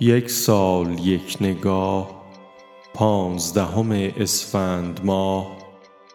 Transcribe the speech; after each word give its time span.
یک 0.00 0.30
سال 0.30 0.98
یک 0.98 1.36
نگاه 1.40 2.22
پانزدهم 2.94 3.90
اسفند 3.92 5.00
ماه 5.04 5.56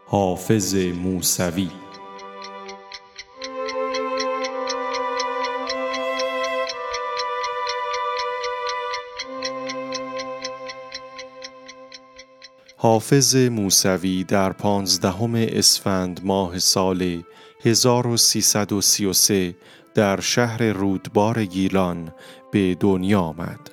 حافظ 0.06 0.76
موسوی. 0.76 1.70
حافظ 12.78 13.36
موسوی 13.36 14.24
در 14.24 14.52
پانزدهم 14.52 15.36
اسفند 15.36 16.22
ماه 16.24 16.60
سال 16.60 17.24
1333 17.64 19.56
در 19.94 20.20
شهر 20.20 20.64
رودبار 20.64 21.46
گیلان 21.46 22.14
به 22.52 22.76
دنیا 22.76 23.22
آمد. 23.22 23.72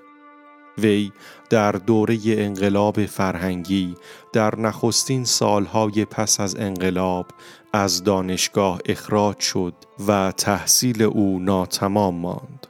وی 0.79 1.13
در 1.51 1.73
دوره 1.73 2.19
انقلاب 2.27 3.07
فرهنگی 3.07 3.95
در 4.33 4.61
نخستین 4.61 5.25
سالهای 5.25 6.05
پس 6.05 6.41
از 6.41 6.57
انقلاب 6.57 7.27
از 7.73 8.05
دانشگاه 8.05 8.81
اخراج 8.87 9.41
شد 9.41 9.75
و 10.09 10.33
تحصیل 10.37 11.03
او 11.03 11.39
ناتمام 11.41 12.15
ماند. 12.15 12.67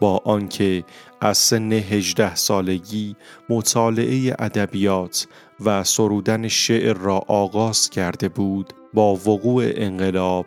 با 0.00 0.20
آنکه 0.24 0.84
از 1.20 1.38
سن 1.38 1.72
هجده 1.72 2.34
سالگی 2.34 3.16
مطالعه 3.48 4.36
ادبیات 4.38 5.26
و 5.64 5.84
سرودن 5.84 6.48
شعر 6.48 6.96
را 6.96 7.18
آغاز 7.18 7.90
کرده 7.90 8.28
بود 8.28 8.72
با 8.94 9.14
وقوع 9.14 9.64
انقلاب 9.66 10.46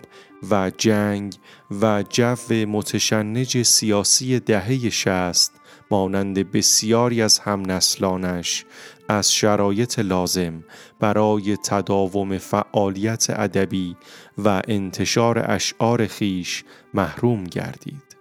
و 0.51 0.71
جنگ 0.77 1.35
و 1.81 2.03
جو 2.09 2.65
متشنج 2.67 3.63
سیاسی 3.63 4.39
دهه 4.39 4.89
شست 4.89 5.53
مانند 5.91 6.51
بسیاری 6.51 7.21
از 7.21 7.39
هم 7.39 7.71
نسلانش 7.71 8.65
از 9.09 9.33
شرایط 9.33 9.99
لازم 9.99 10.63
برای 10.99 11.57
تداوم 11.57 12.37
فعالیت 12.37 13.25
ادبی 13.29 13.95
و 14.37 14.61
انتشار 14.67 15.51
اشعار 15.51 16.07
خیش 16.07 16.63
محروم 16.93 17.43
گردید. 17.43 18.14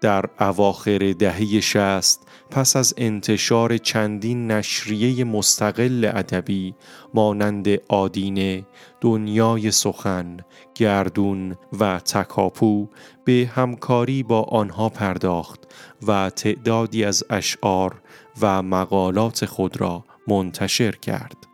در 0.00 0.24
اواخر 0.40 1.14
دهه 1.18 1.60
شست 1.60 2.28
پس 2.50 2.76
از 2.76 2.94
انتشار 2.96 3.78
چندین 3.78 4.50
نشریه 4.50 5.24
مستقل 5.24 6.10
ادبی 6.14 6.74
مانند 7.14 7.68
آدینه، 7.88 8.66
دنیای 9.00 9.70
سخن، 9.70 10.36
گردون 10.74 11.56
و 11.80 11.98
تکاپو 12.00 12.88
به 13.24 13.50
همکاری 13.54 14.22
با 14.22 14.42
آنها 14.42 14.88
پرداخت 14.88 15.74
و 16.06 16.30
تعدادی 16.30 17.04
از 17.04 17.24
اشعار 17.30 18.02
و 18.40 18.62
مقالات 18.62 19.44
خود 19.46 19.80
را 19.80 20.04
منتشر 20.28 20.92
کرد. 20.92 21.47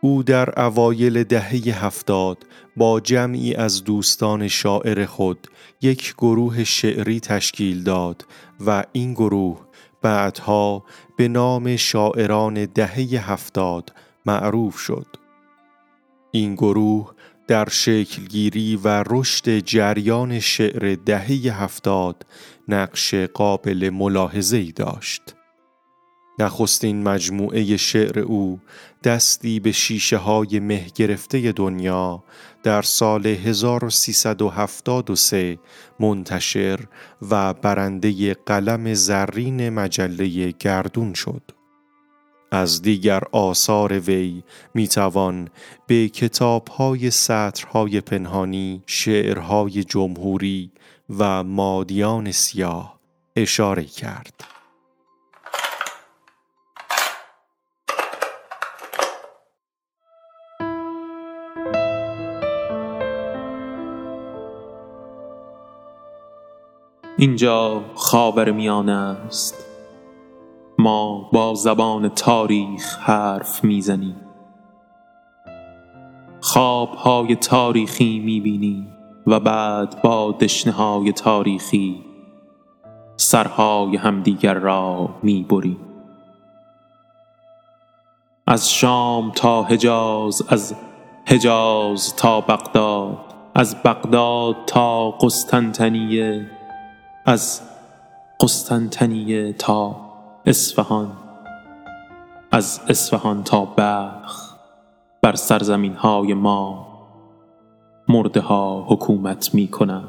او 0.00 0.22
در 0.22 0.60
اوایل 0.60 1.24
دهه 1.24 1.84
هفتاد 1.84 2.46
با 2.76 3.00
جمعی 3.00 3.54
از 3.54 3.84
دوستان 3.84 4.48
شاعر 4.48 5.06
خود 5.06 5.46
یک 5.82 6.14
گروه 6.18 6.64
شعری 6.64 7.20
تشکیل 7.20 7.82
داد 7.82 8.26
و 8.66 8.84
این 8.92 9.12
گروه 9.12 9.60
بعدها 10.02 10.84
به 11.16 11.28
نام 11.28 11.76
شاعران 11.76 12.64
دهه 12.64 13.30
هفتاد 13.30 13.92
معروف 14.26 14.78
شد. 14.78 15.06
این 16.30 16.54
گروه 16.54 17.14
در 17.48 17.68
شکلگیری 17.68 18.76
و 18.76 19.04
رشد 19.06 19.58
جریان 19.58 20.40
شعر 20.40 20.94
دهه 21.06 21.62
هفتاد 21.62 22.26
نقش 22.68 23.14
قابل 23.14 23.90
ملاحظه‌ای 23.92 24.72
داشت. 24.72 25.22
نخستین 26.40 27.02
مجموعه 27.02 27.76
شعر 27.76 28.18
او 28.18 28.60
دستی 29.04 29.60
به 29.60 29.72
شیشه 29.72 30.16
های 30.16 30.60
مه 30.60 30.86
گرفته 30.94 31.52
دنیا 31.52 32.24
در 32.62 32.82
سال 32.82 33.26
1373 33.26 35.58
منتشر 36.00 36.80
و 37.30 37.54
برنده 37.54 38.34
قلم 38.34 38.94
زرین 38.94 39.68
مجله 39.68 40.50
گردون 40.50 41.14
شد. 41.14 41.42
از 42.52 42.82
دیگر 42.82 43.22
آثار 43.32 43.98
وی 43.98 44.42
می 44.74 44.88
توان 44.88 45.48
به 45.86 46.08
کتابهای 46.08 47.10
سطرهای 47.10 48.00
پنهانی، 48.00 48.82
شعرهای 48.86 49.84
جمهوری 49.84 50.70
و 51.18 51.44
مادیان 51.44 52.32
سیاه 52.32 53.00
اشاره 53.36 53.84
کرد. 53.84 54.59
اینجا 67.20 67.82
خاور 67.94 68.50
میانه 68.50 68.92
است. 68.92 69.66
ما 70.78 71.28
با 71.32 71.54
زبان 71.54 72.08
تاریخ 72.08 72.98
حرف 72.98 73.64
می‌زنیم. 73.64 74.16
خوابهای 76.40 77.36
تاریخی 77.36 78.18
می‌بینیم 78.18 78.92
و 79.26 79.40
بعد 79.40 80.02
با 80.02 80.32
دشنه 80.32 81.12
تاریخی 81.12 82.04
سرهای 83.16 83.96
همدیگر 83.96 84.54
را 84.54 85.08
می‌بریم. 85.22 85.80
از 88.46 88.72
شام 88.72 89.30
تا 89.30 89.62
حجاز 89.62 90.42
از 90.48 90.74
حجاز 91.26 92.16
تا 92.16 92.40
بغداد 92.40 93.34
از 93.54 93.82
بغداد 93.82 94.56
تا 94.66 95.10
قسطنطنیه 95.10 96.59
از 97.26 97.62
قسطنطنیه 98.40 99.52
تا 99.52 99.96
اصفهان 100.46 101.12
از 102.52 102.80
اصفهان 102.88 103.44
تا 103.44 103.64
بلخ 103.64 104.54
بر 105.22 105.34
سرزمین 105.34 105.94
های 105.94 106.34
ما 106.34 106.86
مرده 108.08 108.40
ها 108.40 108.86
حکومت 108.88 109.54
می 109.54 109.68
کنند 109.68 110.08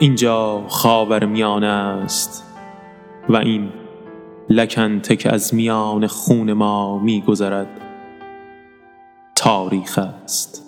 اینجا 0.00 0.64
خاور 0.68 1.24
میانه 1.24 1.66
است 1.66 2.44
و 3.28 3.36
این 3.36 3.72
لکنته 4.50 5.16
که 5.16 5.32
از 5.32 5.54
میان 5.54 6.06
خون 6.06 6.52
ما 6.52 6.98
میگذرد. 6.98 7.80
تاریخ 9.36 9.98
است. 9.98 10.63